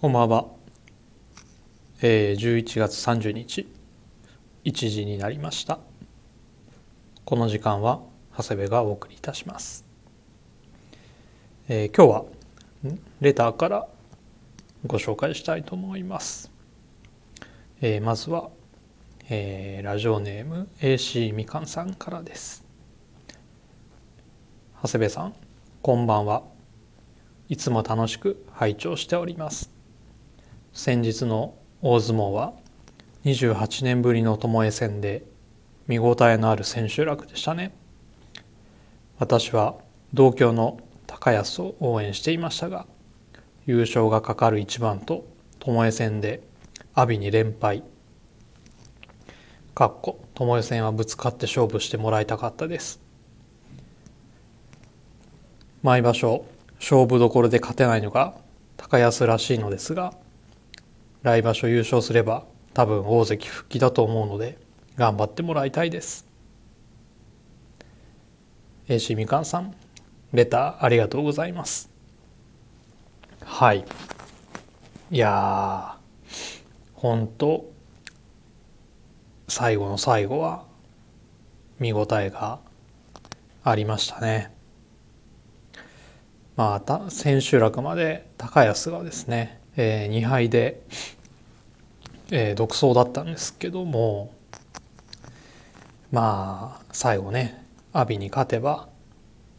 [0.00, 0.46] こんばんは、
[2.02, 3.66] えー、11月30日。
[4.64, 5.78] 1時になりました。
[7.24, 8.00] この時間は
[8.36, 9.84] 長谷部がお送りいたします、
[11.68, 13.86] えー、今日はレターから
[14.86, 16.50] ご紹介したいと思います、
[17.80, 18.50] えー、まずは、
[19.30, 22.64] えー、ラジオネーム AC みかんさんからです。
[24.82, 25.34] 長谷部さん
[25.80, 26.42] こんばんは。
[27.48, 29.73] いつも楽しく拝聴しております。
[30.74, 32.52] 先日の大相撲は
[33.24, 35.22] 28年ぶりの巴戦で
[35.86, 37.72] 見応えのある千秋楽でしたね。
[39.20, 39.76] 私は
[40.12, 42.86] 同郷の高安を応援していましたが
[43.66, 45.24] 優勝がかかる一番と
[45.60, 46.42] 巴戦で
[46.94, 47.84] 阿炎に連敗。
[49.76, 53.00] かっこ巴戦はぶつかって勝負してもらいたかったです。
[55.84, 56.44] 毎場所
[56.80, 58.34] 勝負どころで勝てないのが
[58.76, 60.14] 高安らしいのですが
[61.24, 62.44] 来場所優勝すれば
[62.74, 64.58] 多分大関復帰だと思うので
[64.96, 66.26] 頑張ってもらいたいです。
[68.88, 69.74] AC みかんさん
[70.34, 71.88] レターありがとうございます。
[73.42, 73.86] はい。
[75.10, 75.96] いや
[76.92, 77.64] 本当
[79.48, 80.66] 最後の最後は
[81.78, 82.58] 見応えが
[83.62, 84.52] ありましたね。
[86.54, 90.82] まあ千秋楽まで高安がですねえー、2敗で、
[92.30, 94.32] えー、独走だったんですけども
[96.10, 98.88] まあ最後ね阿炎に勝てば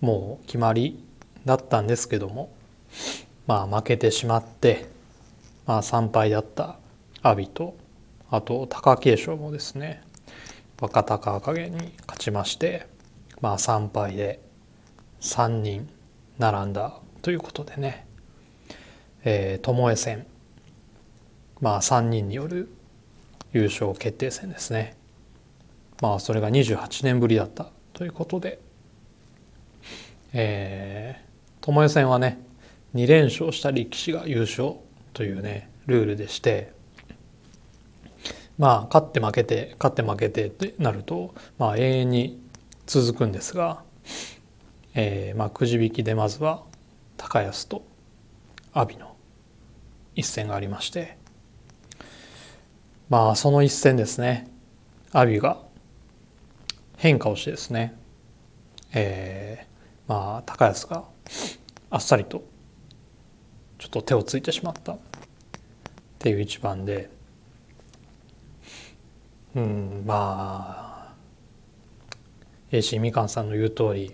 [0.02, 1.04] もう決まり
[1.46, 2.52] だったんですけども
[3.48, 4.86] まあ負けてしまって、
[5.66, 6.78] まあ、3敗だった
[7.22, 7.78] 阿炎と
[8.30, 10.02] あと貴景勝もですね
[10.80, 12.88] 若隆景に勝ちまして
[13.42, 14.40] まあ3敗で
[15.22, 15.90] 3人
[16.40, 18.06] 並んだということでね
[19.28, 20.28] えー、巴戦
[21.62, 22.70] まあ3人による
[23.54, 24.96] 優勝決定戦ですね。
[26.02, 28.60] まあそれが28年ぶりだったということで。
[30.38, 32.40] えー、巴戦はね
[32.94, 34.74] 2連勝した力士が優勝
[35.14, 36.74] というねルールでして。
[38.58, 42.42] まあ勝って負けて勝って負けてってなるとまあ永遠に
[42.86, 43.84] 続くんですが、
[44.94, 46.64] えー、まあくじ引きでまずは
[47.18, 47.84] 高安と
[48.74, 49.16] 阿炎の
[50.16, 51.25] 一戦がありまして。
[53.10, 54.50] まあその一戦ですね。
[55.12, 55.64] 阿炎が。
[56.98, 57.94] 変化をしてですね、
[58.94, 61.04] えー、まあ高安が
[61.90, 62.44] あっさりと
[63.78, 64.94] ちょっと手をついてしまった。
[64.94, 64.98] っ
[66.20, 67.10] ていう一番で。
[69.56, 71.16] うんまあ
[72.72, 74.14] AC みかんさんの言う通り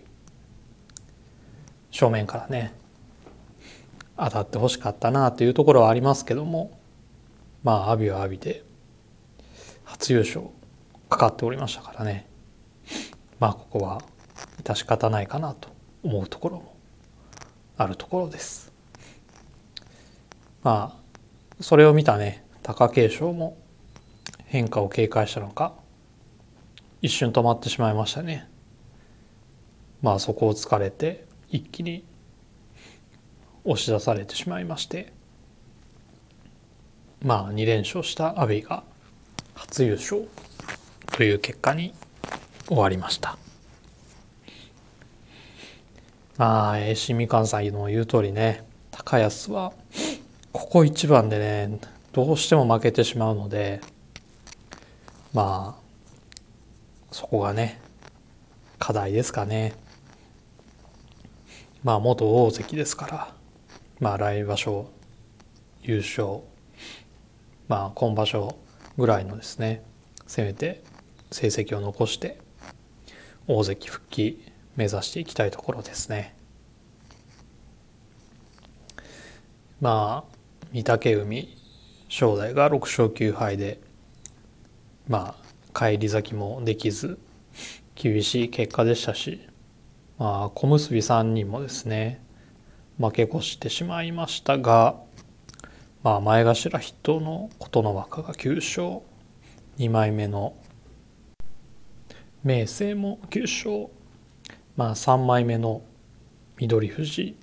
[1.89, 2.73] 正面からね
[4.17, 6.79] 当たってほしかったなというところはありますけども
[7.63, 8.63] まあ阿炎は阿炎で
[9.91, 10.47] 初優勝
[11.09, 12.27] かかっておりましたからね。
[13.39, 14.01] まあここは
[14.63, 15.69] 致し方ないかなと
[16.01, 16.75] 思うところも
[17.77, 18.71] あるところです。
[20.63, 23.57] まあそれを見たね貴景勝も
[24.45, 25.73] 変化を警戒したのか
[27.01, 28.49] 一瞬止まってしまいましたね。
[30.01, 32.05] まあそこを突かれて一気に
[33.65, 35.11] 押し出されてしまいまして
[37.21, 38.83] まあ2連勝した阿炎が
[39.61, 40.27] 初優勝
[41.11, 41.93] という結果に
[42.67, 43.37] 終わりました。
[46.37, 49.71] まあ AC みかんさんの言う通りね高安は
[50.51, 51.79] ここ一番でね
[52.11, 53.81] どうしても負けてしまうので
[55.31, 55.81] まあ
[57.11, 57.79] そこがね
[58.79, 59.73] 課題ですかね。
[61.83, 63.33] まあ元大関ですから
[63.99, 64.89] まあ来場所
[65.83, 66.39] 優勝
[67.67, 68.57] まあ今場所
[68.97, 69.83] ぐらいのですね
[70.27, 70.83] せめて
[71.31, 72.39] 成績を残して
[73.47, 74.43] 大関復帰
[74.75, 76.35] 目指していきたいところですね。
[79.79, 80.35] まあ
[80.73, 81.57] 御嶽海
[82.07, 83.79] 正代が6勝9敗で
[85.07, 87.17] まあ返り咲きもできず
[87.95, 89.47] 厳しい結果でしたし
[90.17, 92.21] まあ小結3人もですね
[92.99, 94.95] 負け越してしまいましたが、
[96.03, 99.05] まあ、前頭筆頭の琴ノ若が9勝
[99.77, 100.55] 2枚目の
[102.43, 103.93] 明生も9勝、
[104.75, 105.83] まあ、3枚目の
[106.57, 107.37] 翠富士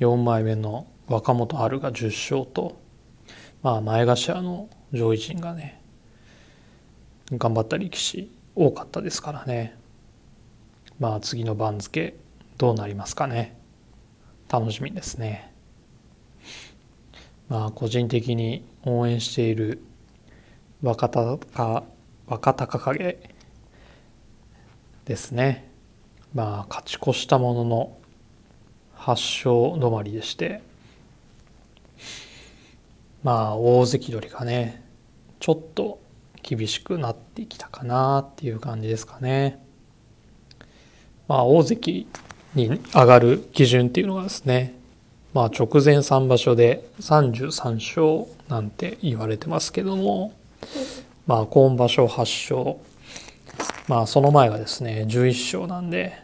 [0.00, 2.80] 4枚目の若元春が10勝と、
[3.62, 5.80] まあ、前頭の上位陣がね
[7.30, 9.76] 頑張った力士多かったですからね。
[11.00, 12.16] まあ次の番付
[12.58, 13.56] どうなりますかね。
[14.48, 15.53] 楽しみですね。
[17.48, 19.82] まあ個人的に応援している
[20.82, 21.38] 若隆
[22.26, 23.18] 若隆景
[25.04, 25.70] ですね
[26.34, 27.98] まあ勝ち越したものの
[28.96, 30.62] 8勝止まりでして
[33.22, 34.82] まあ大関取りがね
[35.40, 36.00] ちょっと
[36.42, 39.62] 厳しくなってきたかなっていう感じですかね。
[41.26, 42.06] まあ大関
[42.54, 44.74] に上がる基準っていうのがですね
[45.34, 50.32] まあ直前3場所で33勝なんて言われてますけども
[51.26, 52.78] まあ今場所8勝。
[53.86, 56.14] まあその前がですね11勝なんで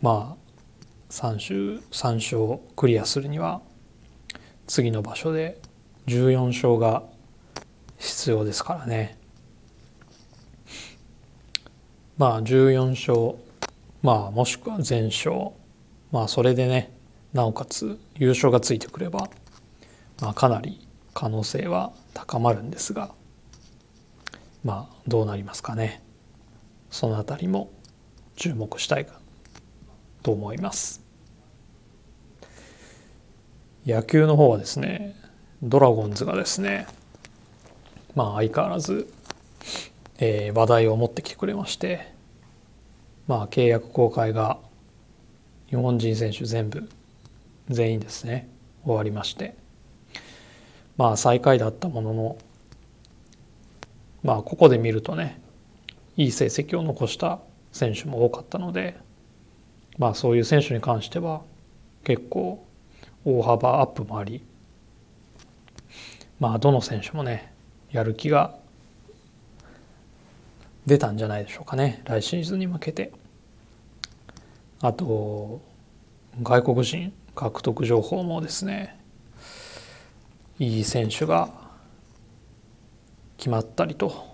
[0.00, 0.46] まあ
[1.10, 3.60] 3 3勝クリアするには
[4.66, 5.60] 次の場所で
[6.06, 7.02] 14勝が
[7.98, 9.18] 必要ですからね。
[12.16, 13.36] まあ14勝
[14.02, 15.50] まあもしくは全勝。
[16.12, 16.95] まあそれでね
[17.32, 19.28] なおかつ優勝がついてくれば、
[20.20, 23.10] まあ、かなり可能性は高まるんですが
[24.66, 26.02] まあどうなりますかね。
[26.90, 27.70] その辺りも
[28.34, 29.20] 注目したいか
[30.24, 31.02] と思います。
[33.86, 35.14] 野球の方はですね
[35.62, 36.88] ドラゴンズがですね
[38.16, 39.08] まあ相変わらず、
[40.18, 42.12] えー、話題を持ってきてくれまして
[43.28, 44.58] まあ契約公開が
[45.68, 46.88] 日本人選手全部
[47.68, 48.48] 全員ですね。
[48.84, 49.56] 終わりまして。
[50.96, 52.38] まあ最下位だったものの
[54.22, 55.40] まあここで見るとね
[56.16, 57.40] いい成績を残した
[57.72, 58.96] 選手も多かったので
[59.98, 61.42] まあそういう選手に関しては
[62.04, 62.64] 結構
[63.24, 64.42] 大幅アップもあり
[66.40, 67.52] まあどの選手もね
[67.90, 68.56] やる気が
[70.86, 72.00] 出たんじゃないでしょうかね。
[72.04, 73.12] 来シーズンに向けて。
[74.80, 75.60] あと
[76.42, 78.98] 外国人獲得情報もですね
[80.58, 81.50] いい選手が
[83.36, 84.26] 決まったりと、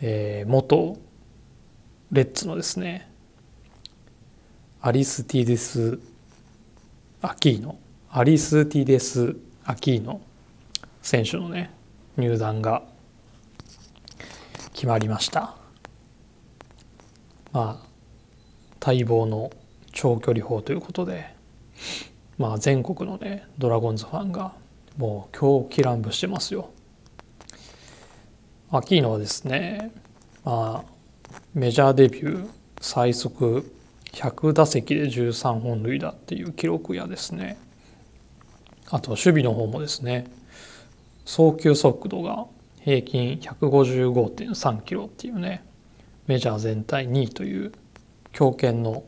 [0.00, 0.98] えー、元
[2.10, 3.10] レッツのですね
[4.80, 6.00] アリスティデス・
[7.20, 7.78] アキーノ
[8.10, 9.36] アリスティデス・
[9.66, 10.22] アキーノ
[11.02, 11.70] 選手のね
[12.16, 12.82] 入団が
[14.72, 15.54] 決まりました。
[17.52, 17.91] まあ
[18.84, 19.50] 待望の
[19.92, 21.34] 長距離砲ということで、
[22.38, 24.52] まあ、全国のねドラゴンズファンが
[24.96, 26.70] もう狂気乱舞してますよ。
[28.70, 29.92] アキーノはですね、
[30.44, 30.92] まあ、
[31.54, 32.48] メジャーデビュー
[32.80, 33.70] 最速
[34.12, 37.58] 100打席で13本塁打っていう記録やですね
[38.90, 40.26] あと守備の方もですね
[41.26, 42.46] 送球速度が
[42.80, 45.62] 平均155.3キロっていうね
[46.26, 47.72] メジャー全体2位という
[48.32, 49.04] 強肩の、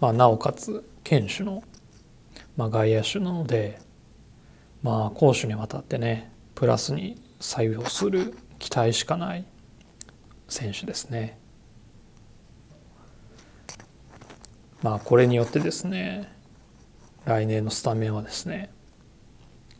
[0.00, 1.62] まあ、なおかつ堅守の、
[2.56, 3.80] まあ、外野手なので、
[4.82, 9.44] まあ、攻守にわたってねプラスに採用する期待しかない
[10.48, 11.38] 選手ですね。
[14.84, 16.30] まあこれによってですね
[17.24, 18.70] 来年のスタメンはですね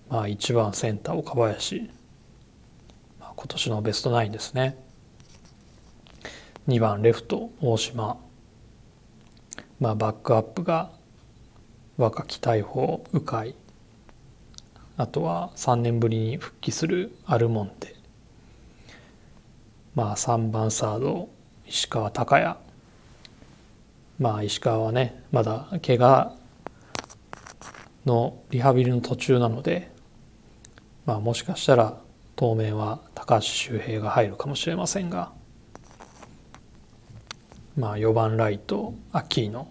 [0.08, 1.90] まあ1番センター岡林、
[3.20, 4.78] まあ、今年のベストナインですね
[6.68, 8.18] 2番レフト大島
[9.80, 10.90] まあ、バックアップが
[11.96, 13.54] 若き大砲鵜飼
[14.96, 17.94] あとは3年ぶりに復帰するアルモンテ。
[19.94, 21.28] まあ3番サード
[21.66, 22.56] 石川昂弥
[24.18, 26.36] まあ石川はねまだ怪我
[28.04, 29.90] のリハビリの途中なので
[31.06, 31.98] まあもしかしたら
[32.36, 35.32] 当面は高橋周平が入るかもしれませんが。
[37.76, 39.66] まあ、4番ライトアキーノ。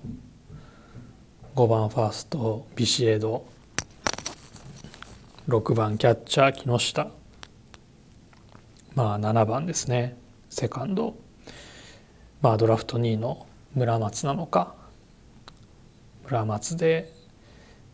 [1.56, 3.46] 5番ファーストビシエド。
[5.48, 7.08] 6番キャッチャー木下。
[8.94, 10.18] まあ7番ですね
[10.50, 11.16] セカンド。
[12.42, 14.76] まあドラフト2位の村松なのか。
[16.26, 17.10] 村松で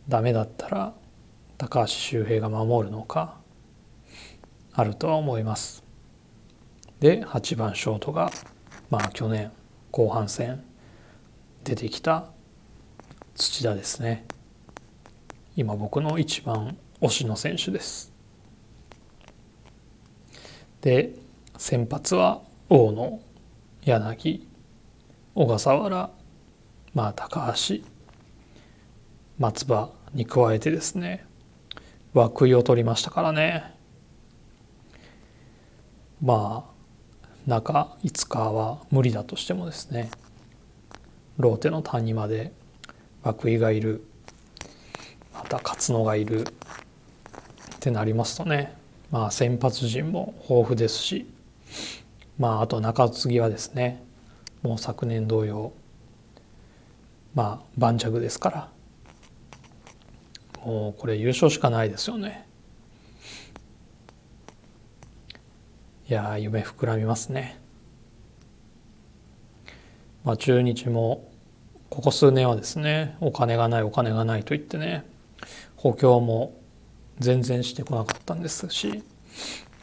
[0.07, 0.93] ダメだったら
[1.59, 3.35] 高橋周平が守るのか。
[4.73, 5.83] あるとは思います。
[6.99, 8.31] で8番ショートが
[8.89, 9.51] まあ去年。
[9.91, 10.63] 後半戦
[11.63, 12.25] 出てきた
[13.35, 14.25] 土田ですね。
[15.55, 18.13] 今僕の一番推しの選手です。
[20.81, 21.13] で
[21.57, 23.19] 先発は大野
[23.83, 24.47] 柳
[25.35, 26.09] 小笠原
[26.93, 27.75] まあ高橋
[29.37, 31.25] 松葉に加えてですね
[32.13, 33.75] 涌井を取りましたからね。
[36.21, 36.78] まあ
[37.49, 40.11] 中5日は無理だとしてもですね
[41.39, 42.53] ローテの谷まで
[43.25, 44.05] 涌井がいる
[45.33, 46.45] また勝野がいるっ
[47.79, 48.77] てなりますとね
[49.09, 51.27] まあ先発陣も豊富ですし
[52.37, 54.03] まああと中継ぎはですね
[54.61, 55.73] もう昨年同様
[57.33, 58.69] まあ盤石ですから
[60.63, 62.48] もうこれ優勝しかないですよね。
[66.09, 67.59] いや夢膨らみますね。
[70.23, 71.29] まあ中日も
[71.91, 75.05] ここ数年はですねお金がないお金がないと言ってね
[75.75, 76.59] 補強も
[77.19, 79.03] 全然してこなかったんですし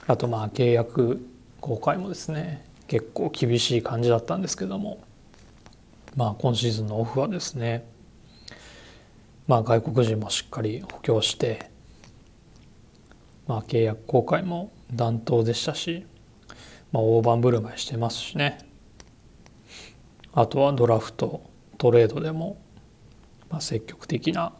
[0.08, 1.24] あとまあ契約
[1.60, 4.98] 公開もですね結構厳しい感じだったんですけども
[6.16, 7.86] まあ今シーズンのオフはですね
[9.46, 11.70] まあ外国人もしっかり補強して
[13.46, 16.06] まあ契約公開も暖冬でしたし、
[16.92, 18.58] まあ、大盤振る舞いしてますしね。
[20.32, 21.42] あとはドラフト
[21.78, 22.58] トレードでも、
[23.50, 24.52] まあ、積極的な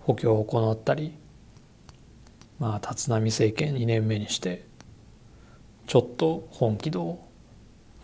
[0.00, 1.14] 補強を行ったり
[2.58, 4.64] まあ立浪政権2年目にして
[5.86, 7.28] ちょっと本気度を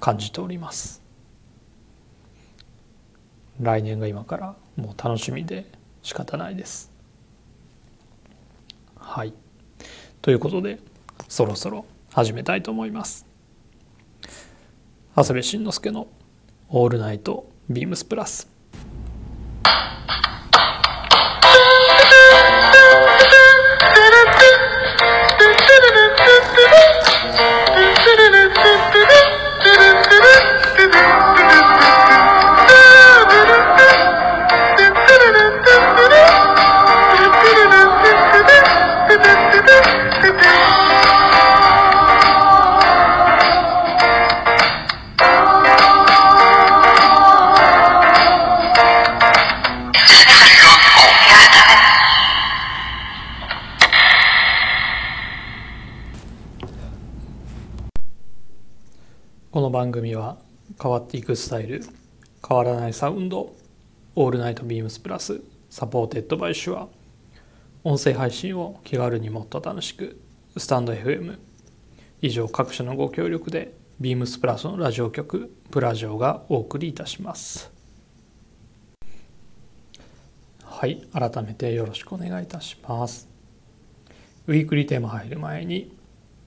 [0.01, 1.03] 感じております。
[3.61, 5.67] 来年が今からもう楽しみで
[6.03, 6.91] 仕方ないです。
[8.97, 9.35] はい。
[10.23, 10.79] ということで
[11.29, 13.27] そろそろ始めたいと思います。
[15.17, 16.07] 長谷部慎之介の
[16.71, 18.49] 「オールナイトビームスプラス」
[59.75, 60.37] 番組は
[60.81, 61.83] 変わっていくスタイル
[62.49, 63.57] 変わらないサウンド
[64.15, 66.87] All Night BEAMS+ supported by SHURE
[67.83, 70.21] 音声配信を気軽にもっと楽しく
[70.57, 71.41] スタンド FM
[72.23, 77.73] 以上各種のご協力でビームスプラスのラジオ局プラジオがお送りいたします。
[80.63, 83.29] はい改めてよろしくお願いいたします。
[84.47, 85.97] ウィークリーテーマ入る前に、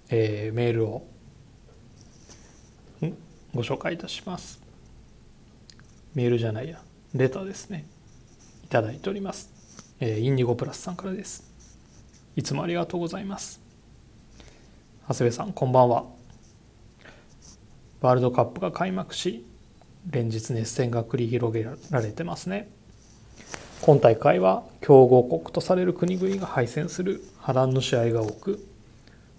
[0.07, 1.16] えー、メールを
[3.57, 4.61] ご紹介いたします。
[6.13, 6.79] メールじゃないや。
[7.15, 7.87] レターですね。
[8.63, 9.49] いただいております、
[9.99, 11.43] えー、インディゴプラスさんからです。
[12.35, 13.59] いつもありがとうございます。
[15.09, 16.05] 長谷部さんこんばんは。
[18.01, 19.43] ワールドカップが開幕し
[20.07, 22.69] 連日熱戦が繰り広げられてますね。
[23.81, 28.63] 今大会は強豪国とされる国々が敗戦する波乱の試合が多く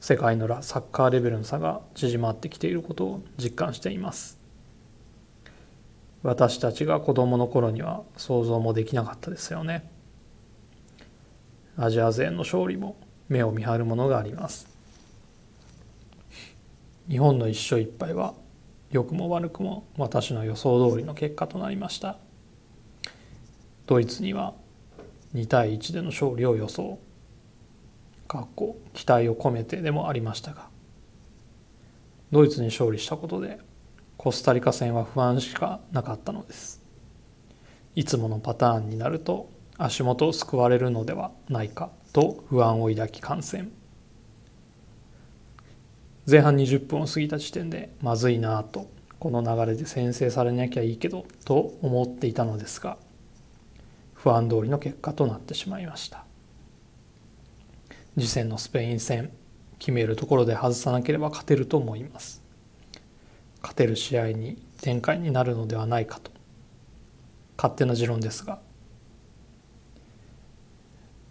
[0.01, 4.39] 世界のサッカーレベルの差が縮まってきていることを実感しています。
[6.23, 9.89] 私たちが子供の頃には想像もできなかったですよね。
[11.77, 12.97] アジア勢の勝利も
[13.29, 14.69] 目を見張るものがあります。
[17.09, 18.35] 日本の一勝一敗は
[18.91, 22.19] 良くも悪くも私の予想通りの結果となりました。
[23.87, 24.55] ドイツには
[25.35, 26.99] 2対1での勝利を予想。
[28.29, 30.69] かっこ期待を込めてでもありましたが
[32.31, 33.59] ドイツに勝利したことで
[34.19, 36.83] コスタリカ戦は不安しかなかったのです。
[37.95, 43.71] いつものパターンになると足元を救われるのではないかと不安を抱き観戦。
[46.29, 52.99] 前半20分を過ぎた時点でまずいなとこの流れで先制されなきゃいいけどと思っていたのですが
[54.13, 56.28] 不安通りの結果となってしまいました。
[58.19, 59.31] 次戦のスペイン戦
[59.79, 62.43] 決めるところで外さなければ勝てると思います。
[63.61, 66.31] 勝てる試合に展開になるのではないかと。
[67.57, 68.61] 勝手な持論ですが。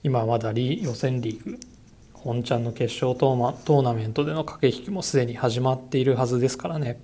[0.03, 1.59] 今まだリ予選リーグ
[2.13, 6.99] 本ちゃんの決勝トーナメントでの駆け引きもすでに始まっているはずですからね。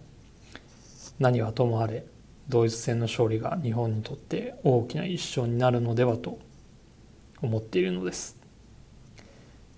[1.20, 2.06] 何はともあれ
[2.50, 6.40] ドイツ戦の勝利が日本にとって大きな一勝になるのではと
[7.42, 8.43] 思っているのです。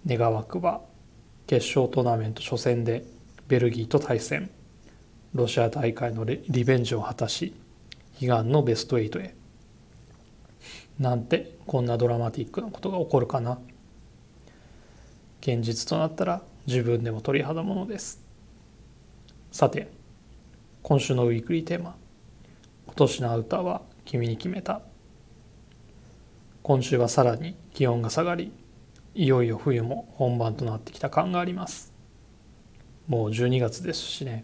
[0.07, 0.81] 願わくば
[1.47, 3.05] 決勝トーナメント初戦で
[3.47, 4.49] ベルギーと対戦。
[5.33, 7.53] ロシア大会のリベンジを果たし
[8.19, 9.35] 悲願のベスト8へ。
[10.99, 13.59] なんてこんなドラマティックなことが起こるかな。
[15.41, 18.23] 現実となったら自分でも鳥肌ものです。
[19.51, 19.91] さて
[20.81, 21.95] 今週のウィークリーテーマ。
[22.85, 24.81] 今年のアウターは君に決めた。
[26.63, 28.51] 今週はさらに気温が下がり
[29.15, 31.93] いよいよ冬も本番となってきた感があります。
[33.07, 34.43] もう12月ですしね。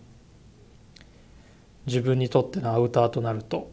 [1.85, 3.69] 自分にとってのアウターとなると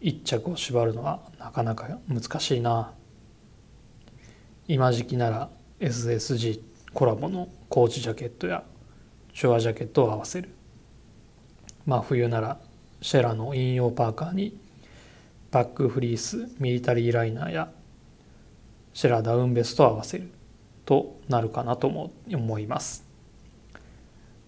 [0.00, 2.94] 一着を縛るのはなかなか難しいな。
[4.68, 6.62] 今時期なら SSG
[6.94, 8.64] コラボのコーチジャケットや
[9.34, 10.48] シュアジャケットを合わせる。
[11.84, 12.58] まあ冬なら
[13.02, 14.58] シェラの引用パーカーに
[15.50, 17.70] バックフリースミリタリーライナーや
[18.92, 20.30] シェラダウンベスト合わせる
[20.84, 23.06] となるかなとも思います。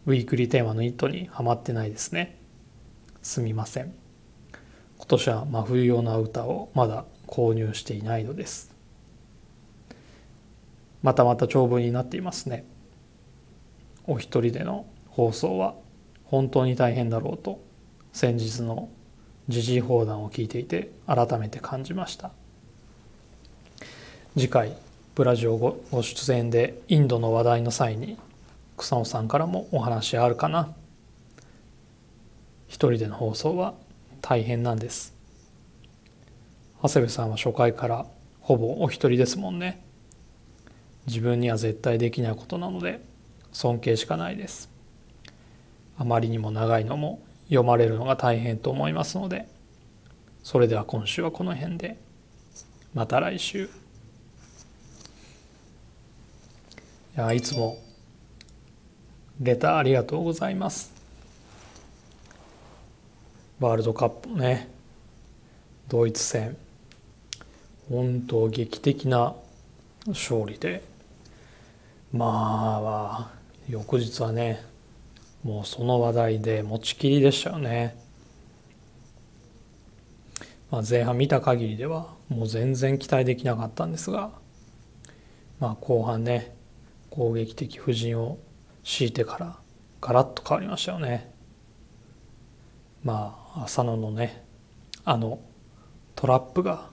[0.06, 2.38] ウィークリーテーマの意図にはまってないですね。
[3.23, 3.94] すみません。
[4.97, 8.75] 今年は真冬用のアウターをまだ購入していないのです。
[11.02, 12.64] またまた長文になっていますね。
[14.06, 15.75] お一人での放送は
[16.25, 17.61] 本当に大変だろうと
[18.12, 18.88] 先日の
[19.49, 22.32] 時事放談を聞いていて改めて感じました。
[24.38, 24.76] 次回
[25.16, 28.16] ブラジオごご出演でインドの話題の際に
[28.76, 30.72] 草野さんからもお話あるかな。
[32.68, 33.75] 一人での放送は
[34.22, 35.14] 大変なんです。
[36.80, 38.06] 長谷部さんは初回から
[38.40, 39.82] ほぼお一人ですもんね。
[41.08, 43.00] 自分には絶対できないことなので
[43.50, 44.70] 尊敬しかないです。
[45.99, 49.49] あまりにも長いのも読まれるのが大変と思いますので
[50.44, 51.99] それでは今週はこの辺で。
[52.94, 53.68] また来週
[57.09, 57.78] いやいつも
[59.40, 60.92] レターありがとうございます。
[63.58, 64.68] ワールドカップね
[65.88, 66.56] ドイツ戦。
[67.90, 69.34] 本当劇的な
[70.06, 70.82] 勝利で。
[72.12, 73.30] まあ
[73.68, 74.64] 翌日はね
[75.42, 77.96] もうその話題で持ちきりでしたよね、
[80.70, 84.30] まあ、前半見た限りではもう全然期待できなかったんですが。
[85.60, 86.58] まあ後半ね
[87.10, 88.38] 攻撃的布陣を
[88.82, 89.58] 敷いてから
[90.00, 91.30] ガラッと変わりましたよね。
[93.02, 94.44] まあ浅野のね
[95.04, 95.40] あの
[96.14, 96.88] トラップが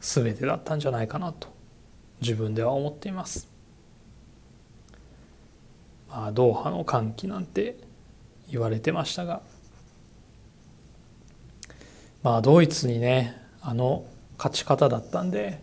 [0.00, 1.48] 全てだったんじゃないかなと
[2.20, 3.48] 自分では思っています。
[6.08, 7.78] まあドーハの歓喜なんて
[8.50, 9.40] 言われてましたが
[12.22, 14.04] まあドイツにねあの
[14.36, 15.60] 勝ち方だったんで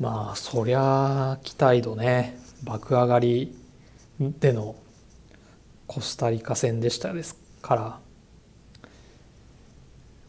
[0.00, 2.38] まあそりゃ期待度ね。
[2.64, 3.54] 爆上がり
[4.18, 4.74] での
[5.86, 8.00] コスタリカ戦でしたですから。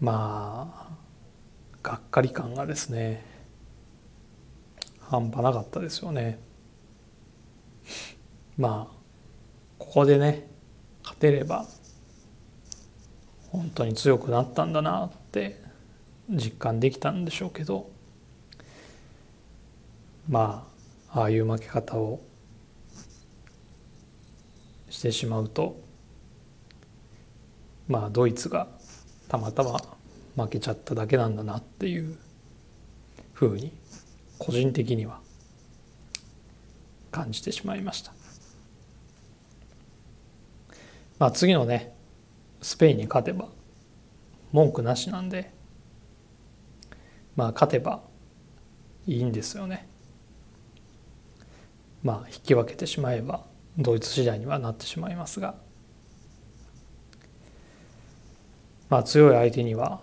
[0.02, 0.98] まあ
[1.82, 3.24] がっかり感がですね
[5.00, 6.38] 半端なかったですよね。
[8.58, 8.96] まあ
[9.80, 10.50] ここでね
[11.02, 11.66] 勝てれば
[13.52, 15.62] 本当に強くなったんだなって
[16.30, 17.90] 実感できたんでしょうけど。
[20.30, 20.68] ま
[21.14, 22.22] あああいう負け方を
[24.90, 25.80] してしまうと
[27.88, 28.68] まあドイツが
[29.28, 29.82] たまたま
[30.36, 32.18] 負けちゃっただけなんだなっていう
[33.34, 33.74] ふうに
[34.38, 35.20] 個人的には
[37.12, 38.14] 感じてしまいました。
[41.20, 41.94] まあ次のね
[42.62, 43.50] スペインに勝てば
[44.52, 45.52] 文句なしなんで
[47.36, 48.02] まあ勝てば
[49.08, 49.88] いいんですよね。
[52.04, 53.46] まあ引き分けてしまえば
[53.78, 55.56] ドイツ次第にはなってしまいますが。
[58.90, 60.02] まあ強い相手には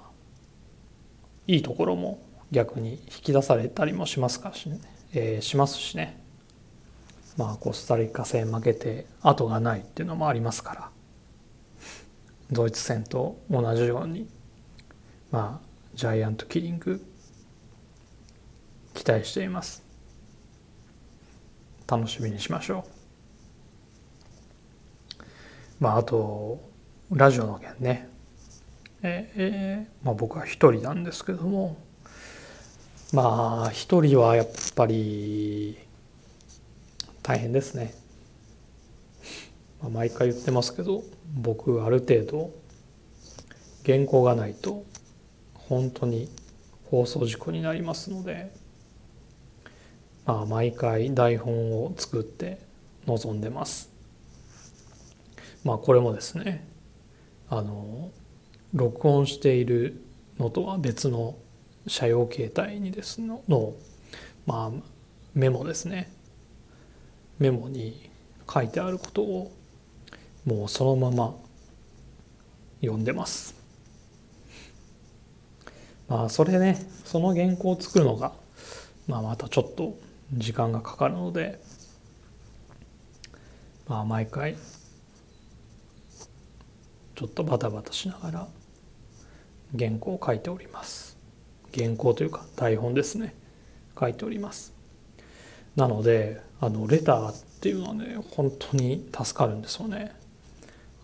[1.46, 4.80] いいところも逆に引き出されたりもしますかし、ね。
[5.12, 6.20] えー、しますしね。
[7.36, 10.90] まあコスタリカ戦負けて後がないっていうのもありますから。
[12.50, 14.26] ドイツ戦と同じように
[15.30, 17.04] まあジャイアントキリング
[18.94, 19.87] 期待しています。
[21.88, 22.84] 楽しみにしましょ
[25.20, 25.24] う。
[25.80, 26.60] まああと
[27.10, 28.08] ラジオの件ね。
[29.02, 31.88] えー、まあ、僕は一人なんですけども。
[33.12, 35.78] まあ一人はやっぱり
[37.22, 37.94] 大変ですね、
[39.80, 41.02] まあ、毎回言ってますけど
[41.34, 42.50] 僕ある程度
[43.86, 44.84] 原稿がないと
[45.54, 46.28] 本当に
[46.90, 48.67] 放送事故になりますので。
[50.30, 52.58] あ毎回台本を作って
[53.06, 53.88] 臨んでます。
[55.64, 56.68] まあこれもですね
[57.48, 58.10] あの
[58.74, 60.02] 録音している
[60.38, 61.34] のとは別の
[61.86, 63.72] 車用携帯にですのの
[64.44, 64.70] まあ
[65.34, 66.12] メモですね。
[67.38, 68.10] メモに
[68.52, 69.50] 書いてあることを
[70.44, 71.34] もうそのまま
[72.82, 73.54] 読んでます。
[76.06, 78.34] まあそれねその原稿を作るのが、
[79.06, 79.96] まあ、またちょっと
[80.32, 81.60] 時間がかかるので
[83.86, 84.56] まあ毎回
[87.14, 88.48] ちょっとバタバタしながら
[89.76, 91.16] 原稿を書いております。
[91.76, 93.34] 原稿というか台本ですね。
[93.98, 94.72] 書いております。
[95.76, 100.14] なのであのレターっていうのはね本当に助かるんですよね。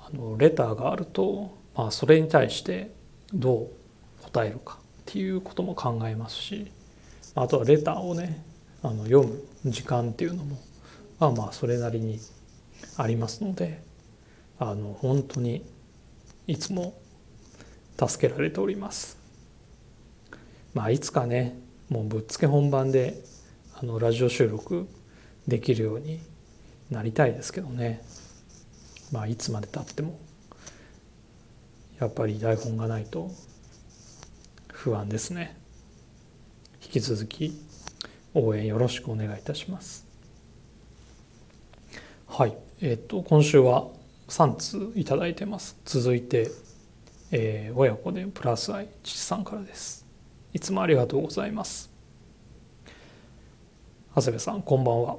[0.00, 2.92] あのレターがあると、まあ、それに対して
[3.32, 3.68] どう
[4.22, 6.70] 答えるかっていうことも考えますし
[7.34, 8.44] あとはレターをね
[8.85, 10.59] あの読む時間っていうのも
[11.18, 12.20] まあまあそれなりに
[12.99, 13.83] ありますので
[14.59, 15.64] あの本当に
[16.47, 16.94] いつも
[17.99, 19.16] 助けられております。
[20.75, 23.23] まあいつかねもうぶっつけ本番で
[23.75, 24.87] あのラジオ収録
[25.49, 26.20] できるように
[26.90, 28.03] なりたいですけどね
[29.12, 30.18] まあいつまでたっても
[32.01, 33.31] やっぱり台本がないと
[34.73, 35.57] 不安ですね
[36.83, 37.59] 引き続き
[38.35, 40.07] 応援よろしくお願いいたします。
[42.27, 42.57] はい。
[42.81, 43.87] えっ、と今週は
[44.29, 45.79] 3通いただいてます。
[45.85, 46.51] 続いて、
[47.31, 50.05] えー、親子でプラス愛父さんからです。
[50.53, 51.90] いつもありがとうございます。
[54.14, 55.16] 長谷部さんこんばんは。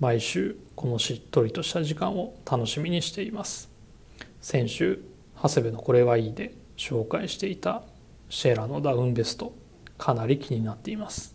[0.00, 3.70] 毎週このしっとりとした時間を楽しみにしています。
[4.40, 5.00] 先週
[5.42, 7.82] 長谷部のこれはいいで紹介していた
[8.28, 9.54] シェラのダウンベスト
[9.96, 11.33] かなり気になっています。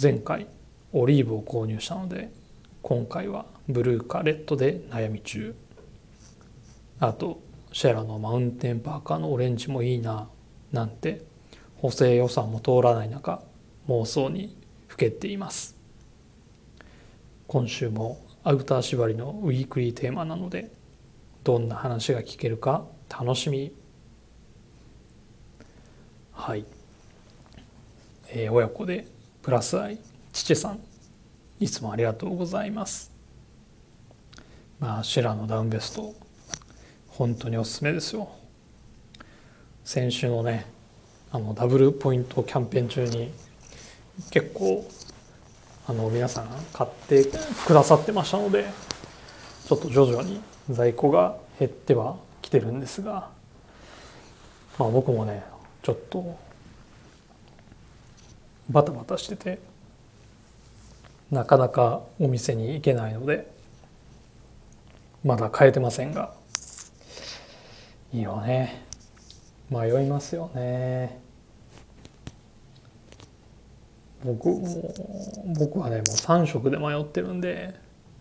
[0.00, 0.46] 前回
[0.92, 2.30] オリーブを購入したので
[2.82, 5.56] 今回はブルーかレッドで悩み中。
[7.00, 7.40] あと
[7.72, 10.28] シェラのマウンテンパーカーのオレンジもいいな
[10.70, 11.22] なんて
[11.78, 13.42] 補正予算も通らない中
[13.88, 14.56] 妄想に
[14.86, 15.76] ふけています。
[17.48, 20.70] 今週もアウター縛りのウィークリーテーマなので
[21.42, 23.72] どんな話が聞けるか楽しみ。
[26.30, 26.64] はい、
[28.28, 29.17] えー、親子で
[29.48, 29.98] プラス愛
[30.30, 30.80] 父さん
[31.58, 33.10] いつもありがとうございます。
[34.78, 36.14] まあシェラのダウンベスト
[37.08, 38.28] 本当におすすめですよ。
[39.86, 40.66] 先週のね
[41.32, 43.32] あのダブルポイントキャンペーン中に
[44.30, 44.86] 結構
[45.86, 47.24] あの皆さん買って
[47.66, 48.66] くださってましたので
[49.66, 53.30] ちょっと徐々に在庫が減ってはきてるんですが、
[54.78, 55.42] まあ、僕もね
[55.82, 56.38] ちょっと
[58.68, 59.58] バタバタしてて
[61.30, 63.50] なかなかお店に行けないので
[65.24, 66.32] まだ買えてませんが
[68.12, 68.86] 色ね。
[69.70, 71.20] 迷いますよね。
[74.24, 74.94] 僕も
[75.58, 77.74] 僕はねもう3色で迷ってるんで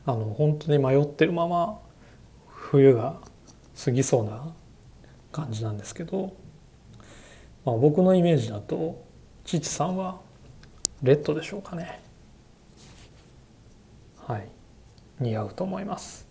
[0.05, 1.79] あの本当に迷ってるまま
[2.47, 3.15] 冬が
[3.83, 4.53] 過ぎそうな
[5.31, 6.35] 感じなんですけど、
[7.65, 9.03] まあ、僕のイメージだと
[9.43, 10.19] 父さんは
[11.03, 12.01] レッドでしょうかね。
[14.17, 14.47] はい。
[15.19, 16.27] 似合うと思います。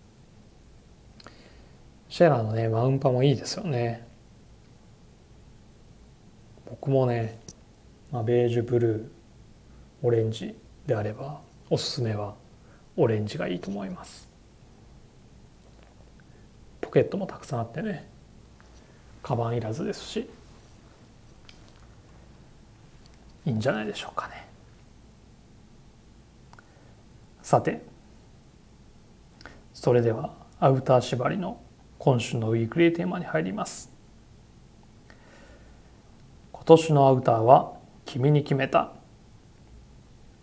[2.08, 4.06] シェラーのねマウンパもいいですよね。
[6.68, 7.38] 僕もね、
[8.10, 9.08] まあ、ベージュブルー
[10.02, 12.34] オレンジであればおすすめは
[12.96, 14.28] オレンジがいいと思います。
[16.80, 18.08] ポケットもたくさんあってね
[19.22, 20.30] カバンいらずですし
[23.44, 24.45] いいんじゃないでしょうかね。
[27.46, 27.80] さて
[29.72, 31.60] それではアウター縛りの
[31.96, 33.92] 今週のウィークリーテーマに入ります。
[36.50, 38.90] 今年のアウターは君に決めた。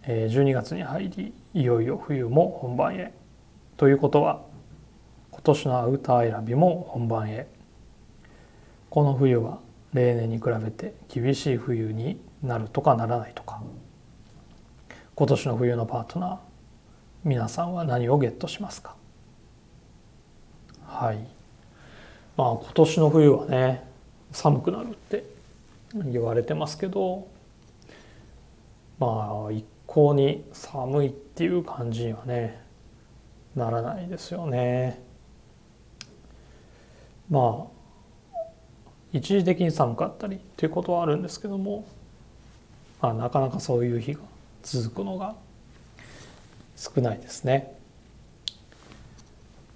[0.03, 3.13] 12月に入りいよいよ冬も本番へ。
[3.75, 4.41] ということは
[5.31, 7.47] 今年のアウター選びも本番へ。
[8.89, 9.59] この冬は
[9.93, 13.61] 例年に比べて厳しい冬になるとかならないとか。
[15.15, 16.52] 今年の冬のパートナー
[17.25, 18.97] 皆さんは何をゲットしますか？
[20.85, 21.19] はい
[22.35, 23.87] まあ今年の冬はね
[24.33, 25.23] 寒くなるって
[25.93, 27.27] 言われてますけど
[28.99, 32.61] まあ一向に寒いっていう感じにはね
[33.55, 35.01] ならないですよね。
[37.29, 37.67] ま
[38.35, 38.37] あ
[39.13, 41.85] 一時的に寒かったりっていうことはあるんですけども、
[42.99, 44.19] まあ、なかなかそういう日が
[44.61, 45.35] 続くのが
[46.75, 47.75] 少ないですね。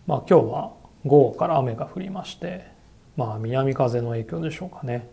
[0.06, 0.72] まあ今日は
[1.06, 2.66] 午後から雨が降りまして
[3.16, 5.10] まあ南風の影響でしょうかね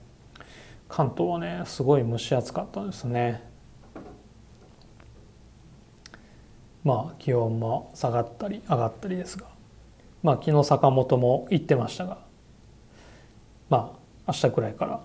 [0.88, 3.42] 関東はねすごい蒸し暑かったですね。
[6.84, 9.46] まあ気温も下がったり上がったりですが
[10.22, 12.18] まあ昨日坂本も言ってましたが
[13.70, 15.00] まあ明日くらいから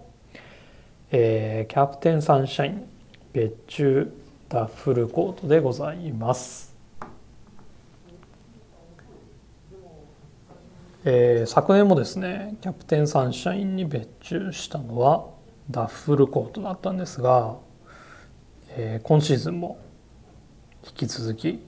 [1.11, 2.89] えー、キャプテンサンシャイン
[3.33, 4.13] 別注
[4.49, 6.77] ダッフルコートでございます、
[11.05, 15.27] えー、昨年もですねキャプテンサンシャインに別注したのは
[15.71, 17.57] ダッフルコートだったんですが、
[18.69, 19.81] えー、今シーズンも
[20.89, 21.61] 引き続き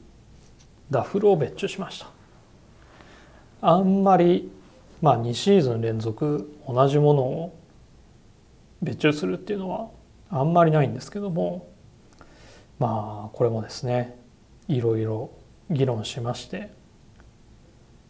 [0.90, 2.08] ダフルを別注しました
[3.60, 4.50] あんまり
[5.02, 7.56] まあ2シーズン連続同じものを
[8.82, 9.88] 別注するっていうのは
[10.30, 11.68] あんまりないんですけども
[12.78, 14.18] まあこれもですね
[14.68, 15.30] いろいろ
[15.70, 16.72] 議論しまして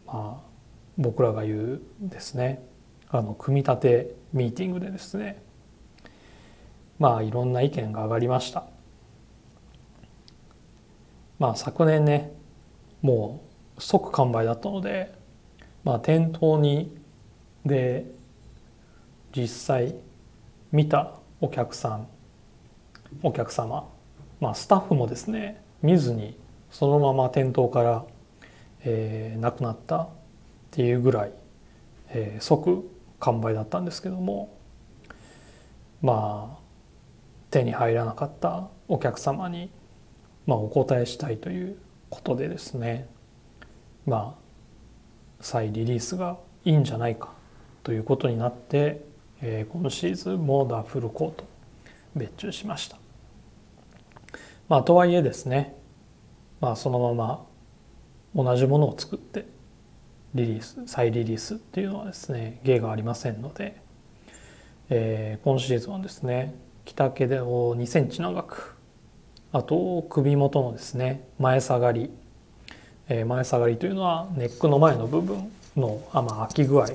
[0.07, 0.51] まあ
[0.97, 2.63] 僕らが言うですね
[3.09, 5.43] あの組み立てミーティングでですね
[6.99, 8.70] まあいろんな意見が上がりました。
[11.41, 12.31] まあ昨年ね
[13.01, 13.41] も
[13.75, 15.11] う即完売だったので
[15.83, 16.95] まあ店頭に
[17.65, 18.05] で
[19.35, 19.95] 実際
[20.71, 22.07] 見たお客さん
[23.23, 23.89] お客様、
[24.39, 26.37] まあ、スタッフもですね見ずに
[26.69, 28.05] そのまま店頭から、
[28.83, 30.09] えー、亡くなったっ
[30.69, 31.31] ていうぐらい、
[32.09, 32.87] えー、即
[33.19, 34.55] 完売だったんですけども
[36.03, 36.61] まあ
[37.49, 39.71] 手に入らなかったお客様に、
[40.51, 41.77] まあ、お答えしたいという
[42.09, 43.07] ことでですね。
[44.05, 44.41] まあ
[45.39, 47.33] 再リリースがいいんじゃないか
[47.83, 49.11] ということになって
[49.43, 51.45] えー、今シーズンもダッフルコート
[52.15, 52.97] 別注しました。
[54.69, 55.75] まあ、とはいえですね、
[56.61, 57.45] まあ、そのまま
[58.35, 59.45] 同じものを作って
[60.33, 63.81] リリース再リリースっていうのはですね芸がありませんので、
[64.89, 68.77] えー、今シーズンはですね着丈を2センチ長く
[69.53, 72.09] あと首元のですね前下がり、
[73.09, 76.87] えー、前下がりというのはネックの前の部分のあ、まあ、空き具合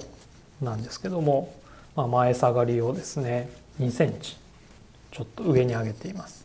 [0.62, 1.55] なんですけども
[1.97, 3.49] まあ、前下がりをですね
[3.81, 4.37] 2センチ
[5.11, 6.45] ちょっと上に上げています。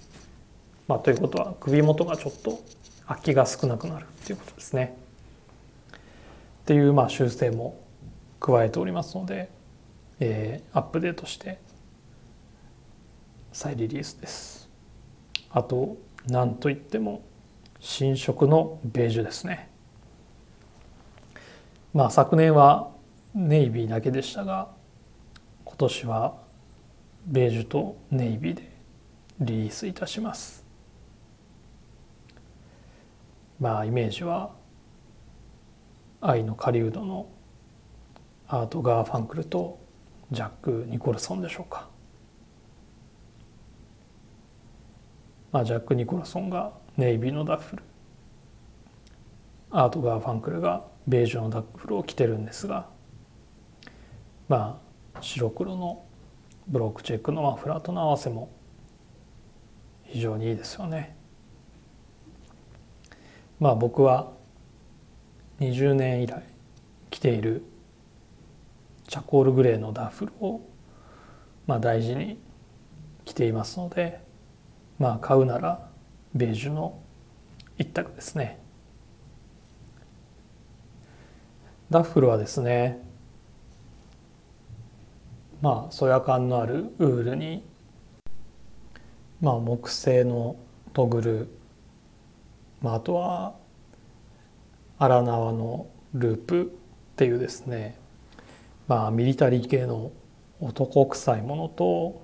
[0.87, 2.61] まあ、ということは首元がちょっと
[3.05, 4.95] 空きが少なくなるっていうことですね。
[5.91, 7.77] っていうまあ修正も
[8.39, 9.49] 加えておりますので、
[10.21, 11.59] えー、アップデートして
[13.51, 14.60] 再リリースです。
[15.53, 17.21] あと何といっても
[17.79, 19.71] 新色のベージュですね。
[21.93, 22.91] まあ昨年は
[23.33, 24.69] ネイビーだけでしたが
[25.65, 26.37] 今年は
[27.25, 28.71] ベージュとネイビーで
[29.41, 30.63] リリースいたします
[33.59, 34.51] まあイメージは
[36.21, 37.27] 愛の狩人の
[38.47, 39.79] アート・ガーファンクルと
[40.31, 41.90] ジャック・ニコルソンでしょうか
[45.51, 47.83] まあジャック・ニコルソンがネイビーのダッフル
[49.69, 52.87] アート・ガーファンクルがベージュのダッフルを着てるんですが
[54.47, 54.81] ま
[55.13, 56.03] あ白黒の
[56.67, 58.49] ブロックチェックのマフラーとの合わせも
[60.03, 61.15] 非常にいいですよね。
[63.59, 64.33] まあ僕は
[65.59, 66.43] 20年以来
[67.09, 67.63] 着ている
[69.07, 70.61] チャコールグレーのダッフルを、
[71.67, 72.39] まあ、大事に
[73.25, 74.21] 着ていますので
[75.01, 75.89] まあ買うなら
[76.35, 76.99] ベージュの
[77.79, 78.59] 一択ですね。
[81.89, 83.01] ダッフルはですね
[85.59, 87.65] まあそや感のあるウールに
[89.41, 90.55] まあ木製の
[90.93, 91.47] トグル、
[92.83, 93.55] まあ、あとは
[94.99, 97.97] 荒縄のループっていうですね
[98.87, 100.11] まあミリタリー系の
[100.59, 102.21] 男臭いものと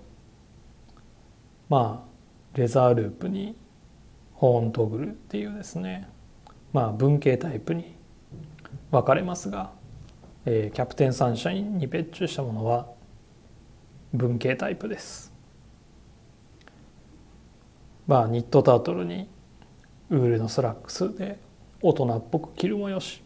[1.69, 2.06] まあ
[2.57, 3.55] レザーループに
[4.33, 6.09] ホーントグルっていうですね
[6.73, 7.95] まあ文系タイプに
[8.91, 9.71] 分かれますが、
[10.45, 12.87] えー、キャプテンサンシャインに別注したものは
[14.11, 15.33] 文系タイプです。
[18.07, 19.29] まあニットタートルに
[20.09, 21.37] ウールのスラックスで
[21.81, 23.21] 大人っぽく着るもよし、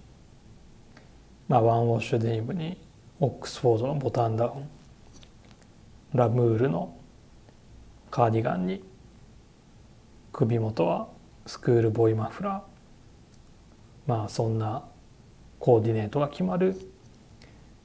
[1.48, 2.78] まあ、ワンウォッシュデニムに
[3.20, 4.70] オックスフォードのボタンダウン
[6.14, 6.98] ラムウールの
[8.10, 8.84] カーディガンに
[10.32, 11.08] 首元は
[11.46, 14.10] スクールボーイマフラー。
[14.10, 14.84] まあそんな
[15.60, 16.76] コーディネートが決まる。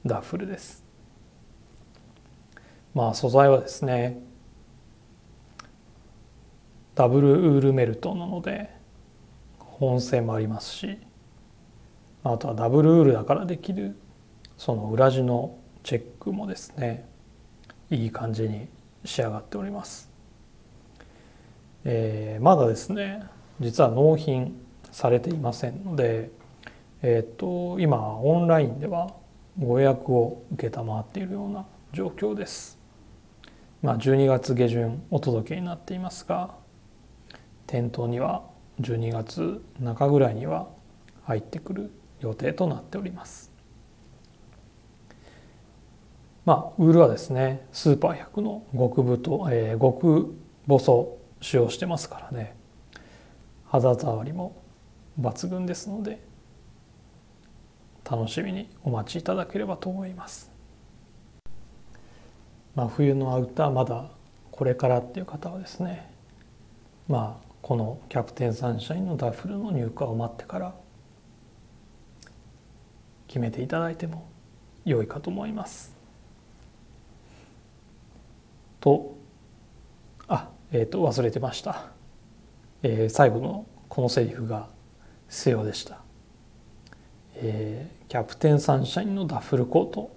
[0.05, 0.83] ダッフルです。
[2.93, 4.19] まあ素材はですね
[6.95, 8.75] ダブルウールメルトなので
[9.59, 10.97] 保温性もありますし
[12.23, 13.95] あとはダブルウールだからできる
[14.57, 17.07] その裏地のチェックもですね
[17.91, 18.67] いい感じに
[19.05, 20.09] 仕上がっております、
[21.89, 23.23] えー、まだですね
[23.61, 24.59] 実は納品
[24.91, 26.31] されていませんので
[27.01, 29.13] えっ、ー、と今オンラインでは
[29.57, 32.77] ご予約を承っているような状況です。
[33.81, 36.55] まあ12月下旬お届けになっていますが
[37.67, 38.43] 店頭には
[38.81, 40.67] 12月中ぐらいには
[41.23, 43.53] 入ってくる予定となっております。
[46.43, 50.35] まあウールはですねスーパー100の極太、えー、極
[50.67, 52.55] 細使用してますからね。
[53.65, 54.61] 肌触りも
[55.19, 56.21] 抜群ですので
[58.09, 60.51] 楽しみにお待ちいただければと思います。
[62.75, 64.11] まあ冬のアウターまだ
[64.51, 66.09] これからっていう方はですね
[67.07, 70.73] まあこのキャプテンサンシャインのダッフルの入荷を待ってから
[73.27, 74.29] 決めていただいても
[74.85, 75.93] 良いかと思います。
[78.79, 79.16] と
[80.71, 81.91] え、ー、と忘れてました、
[82.83, 84.67] えー、最後のこのセリフが
[85.29, 86.01] 瀬尾でした、
[87.35, 90.15] えー、キャプテンサンシャインのダッフルコート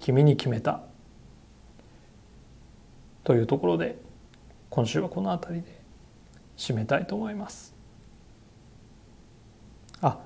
[0.00, 0.80] 君に決めた。
[3.22, 3.98] というところで
[4.70, 5.80] 今週はこの辺りで
[6.56, 7.74] 締めたいと思います。
[10.00, 10.18] あ、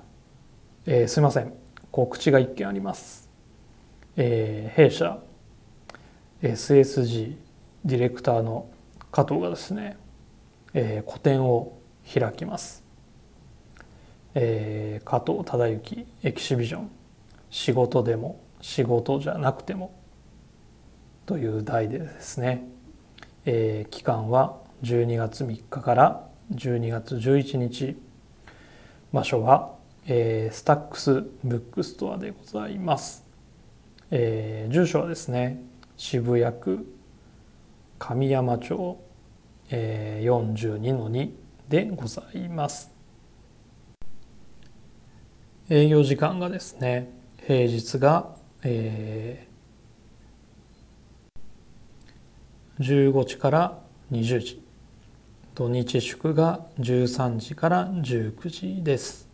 [0.85, 1.53] えー、すいません。
[1.91, 3.29] 告知が一件あります、
[4.17, 5.17] えー、弊社
[6.41, 7.37] SSG
[7.85, 8.69] ディレクターの
[9.15, 9.95] 加藤がですね、
[10.73, 11.77] えー、個展を
[12.13, 12.83] 開きます、
[14.33, 16.91] えー、加藤忠之エキシビジョン。
[17.49, 19.97] 仕事でも仕事じゃなくても
[21.25, 22.67] という題でですね、
[23.45, 27.97] えー、期間は12月3日から12月11日。
[29.13, 29.75] 場所は、
[30.07, 33.23] えー、 Stacks Bookstore でございます、
[34.11, 35.63] えー、住所はですね
[35.95, 36.85] 渋谷区
[37.97, 38.99] 神山町、
[39.69, 41.29] えー、42の2
[41.69, 42.91] でございます
[45.69, 47.11] 営業時間がですね
[47.45, 53.79] 平日が、えー、15時から
[54.11, 54.65] 20時
[55.55, 59.29] 土日祝が13時から19時です。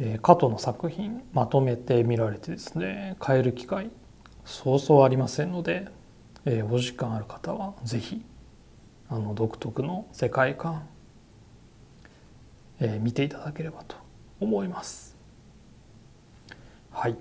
[0.00, 3.90] えー、加藤の作品まとめて見られてですね買える機会
[4.44, 5.88] そうそうありませんので、
[6.44, 8.24] えー、お時間ある方は是非
[9.10, 10.86] あの独特の世界観、
[12.80, 13.96] えー、見ていただければと
[14.40, 15.16] 思います。
[16.90, 17.16] はい、